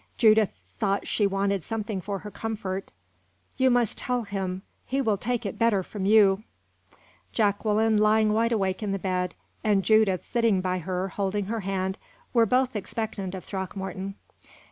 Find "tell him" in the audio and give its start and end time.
3.99-4.63